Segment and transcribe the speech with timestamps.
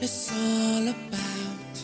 [0.00, 1.76] it's all about.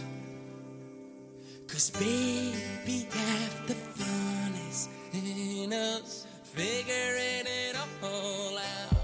[1.68, 8.96] Cause baby, half the fun is in us figuring it all out.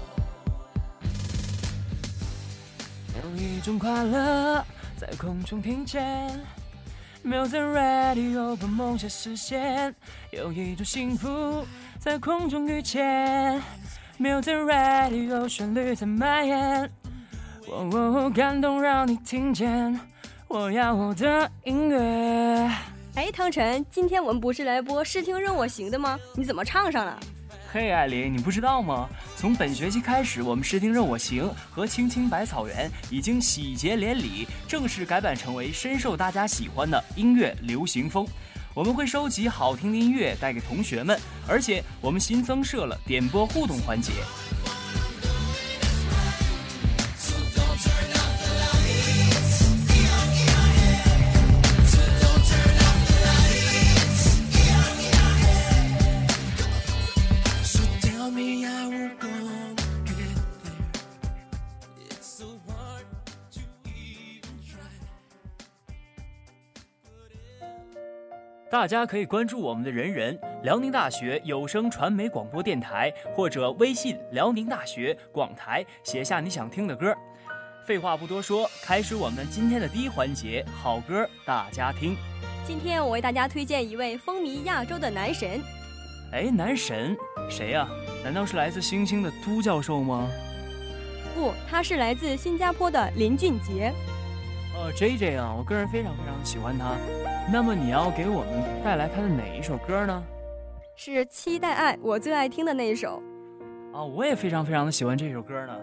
[3.23, 4.65] 有一种快乐
[4.97, 6.41] 在空中听见
[7.23, 9.93] ，Music Radio 把梦想实现；
[10.31, 11.65] 有一种幸福
[11.99, 13.61] 在空中遇见
[14.19, 17.02] ，Music Radio 旋律在蔓延。
[17.73, 19.99] 哦哦，感动让你听见，
[20.47, 21.97] 我要我的音乐。
[23.15, 26.19] 哎，汤臣，今天我们不是来播《视听任我行》的吗？
[26.35, 27.19] 你怎么唱上了？
[27.71, 29.09] 嘿，艾琳，你不知道吗？
[29.35, 38.23] 从本学期开始，我们《视听任我行》和《青青百草园》已经喜结连理，正式改版成为深受大家喜欢的音乐流行风。
[38.75, 44.11] 我们会收集好听的音乐带给同学们，而且我们新增设了点播互动环节。
[68.69, 77.15] 大家可以关注我们的人人辽宁大学有声传媒广播电台，或者微信辽宁大学广台，写下你想听的歌。
[77.85, 82.17] 废话不多说，开始我们今天的第一环节，好歌大家听。
[82.65, 85.61] 今天我为大家推荐一位风靡亚洲的男神，
[86.31, 87.15] 哎，男神
[87.49, 87.87] 谁呀、
[88.23, 90.27] 难道是来自星星的都教授吗？
[91.35, 93.91] 不，他是来自新加坡的林俊杰。
[94.75, 96.95] 哦，J J 啊，我个人非常非常喜欢他。
[97.51, 100.23] 那么你要给我们带来他的哪一首歌呢？
[100.95, 103.21] 是《期待爱》，我最爱听的那一首。
[103.93, 105.75] 啊，我也非常非常的喜欢这首歌呢，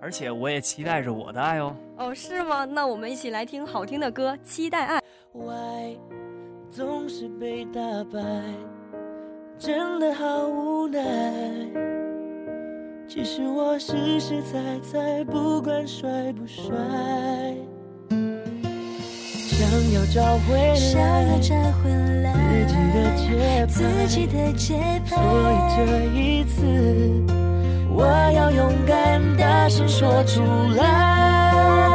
[0.00, 1.76] 而且我也期待着我的爱哦。
[1.96, 2.64] 哦，是吗？
[2.64, 4.98] 那我们一起来听好听的歌《期待爱》。
[5.32, 5.98] Why
[6.70, 7.80] 总是被打
[8.12, 8.20] 败，
[9.64, 10.98] 真的好无奈。
[13.06, 16.64] 其实我实实在在，不管帅不帅，
[18.10, 19.60] 想
[19.94, 21.88] 要找回来想要找回
[22.24, 22.34] 来
[23.68, 24.74] 自己，的节
[25.06, 25.80] 拍，所以这
[26.18, 26.66] 一次
[27.88, 30.42] 我要勇敢大声说出
[30.76, 31.91] 来。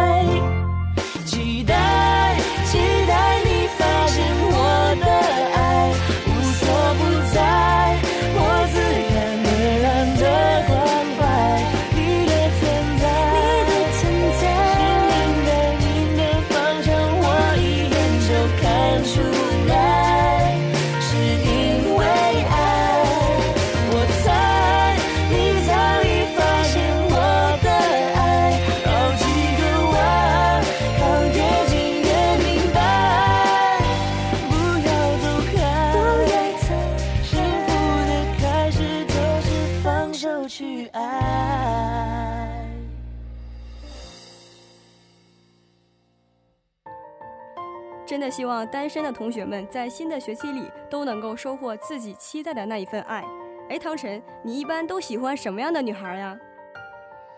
[48.08, 53.22] 真的希望单身的同学们在新的学期里都能够收获自己期待的那一份爱。
[53.70, 56.40] 哎，唐晨，你一般都喜欢什么样的女孩呀？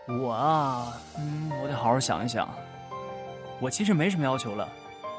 [0.06, 2.48] 我啊，嗯，我得好好想一想。
[3.60, 4.68] 我其实没什么要求了，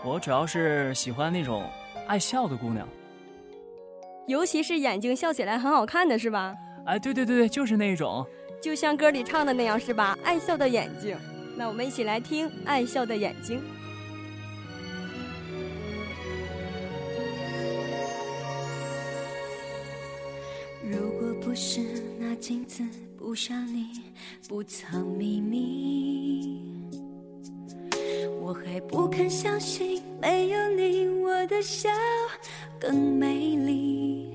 [0.05, 1.69] 我主要是喜欢那种
[2.07, 2.87] 爱笑的姑娘。
[4.27, 6.55] 尤其是眼睛笑起来很好看的是吧？
[6.85, 8.25] 哎，对对对对，就是那种。
[8.61, 10.17] 就像歌里唱的那样是吧？
[10.23, 11.17] 爱笑的眼睛。
[11.57, 13.59] 那我们一起来听《爱笑的眼睛》。
[21.51, 21.81] 不是
[22.17, 22.81] 那镜子
[23.17, 23.87] 不像你，
[24.47, 26.79] 不藏秘密，
[28.39, 31.89] 我还不肯相信没有你，我的笑
[32.79, 34.31] 更美丽。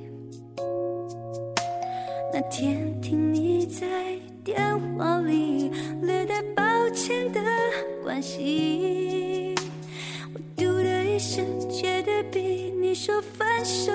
[2.35, 5.71] 那天听你在电话里
[6.03, 7.41] 略带抱歉的
[8.03, 9.55] 关系，
[10.35, 13.91] 我嘟的一声，觉得比你说分手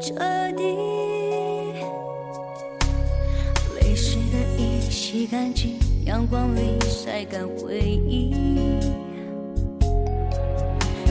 [0.00, 0.14] 彻
[0.56, 0.89] 底。
[5.12, 5.76] 洗干净，
[6.06, 8.32] 阳光里晒干回忆。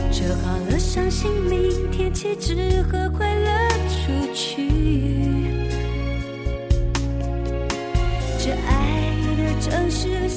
[0.10, 3.52] 折好了伤心，明天起只和快乐
[3.90, 4.70] 出去。
[8.40, 10.30] 这爱的城市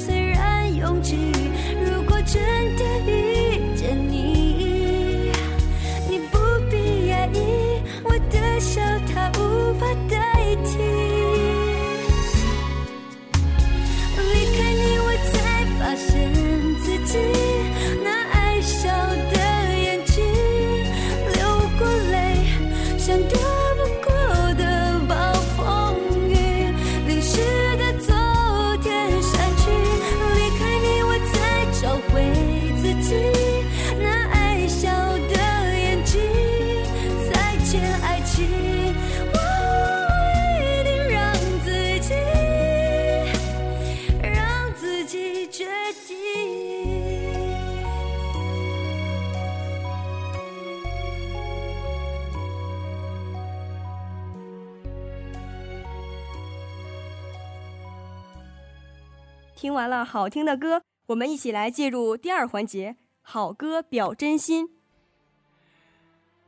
[59.63, 64.67] 听完了好听的歌，我们一起来进入第二环节——好歌表真心。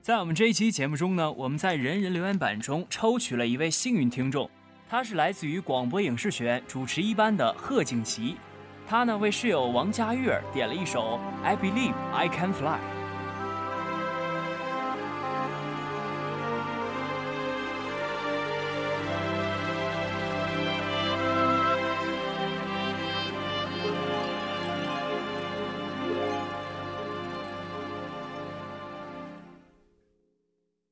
[0.02, 4.50] 在我们这一期节目中呢，我们在人人留言板中抽取了一位幸运听众，
[4.90, 8.36] 他是来自于广播影视学院主持一班的贺景琦，
[8.86, 12.68] 他呢为室友王佳玉儿点了一首《I Believe I Can Fly》。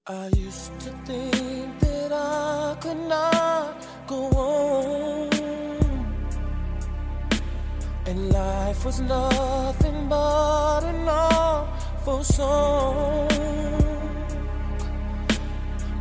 [0.06, 5.30] I used to think that I could not go on,
[8.06, 13.30] and life was nothing but an awful song.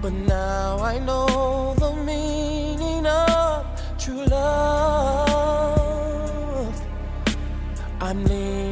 [0.02, 3.64] But now I know the meaning of
[4.00, 5.62] true love.
[8.00, 8.72] I'm leaning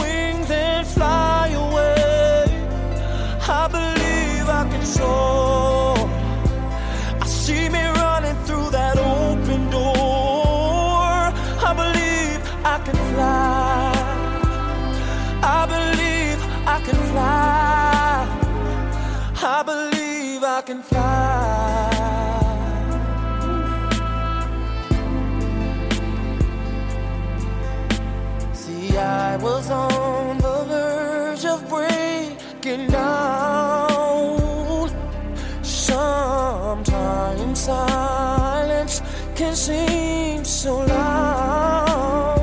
[29.61, 34.89] was on the verge of breaking down.
[35.61, 39.01] Sometimes silence
[39.35, 42.39] can seem so loud.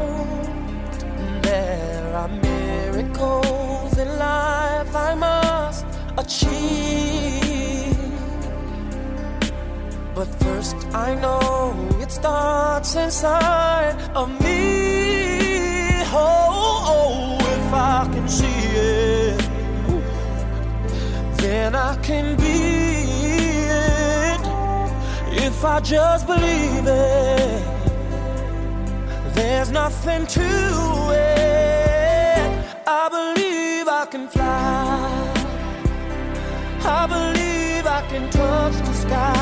[1.42, 5.86] There are miracles in life I must
[6.16, 7.98] achieve.
[10.14, 10.76] But first,
[11.06, 14.57] I know it starts inside of me.
[18.30, 19.38] See it,
[21.38, 22.58] then I can be
[23.70, 24.40] it.
[25.46, 27.62] If I just believe it,
[29.34, 30.48] there's nothing to
[31.12, 32.48] it.
[32.86, 35.28] I believe I can fly.
[36.84, 39.37] I believe I can touch the sky.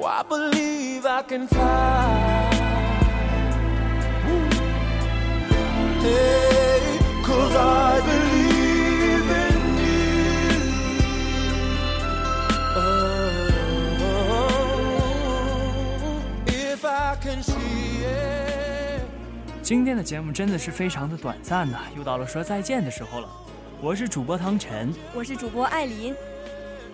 [0.00, 2.50] Oh, I believe I can fly.
[6.00, 10.02] Hey, cause I believe in you.
[12.76, 12.92] Oh,
[16.46, 19.02] if I can see it.
[19.62, 23.28] 今天的节目真的是非常的短暂呐、又到了说再见的时候了。
[23.80, 26.14] 我是主播汤晨，我是主播艾琳，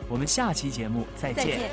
[0.09, 1.71] 我们下期节目再见。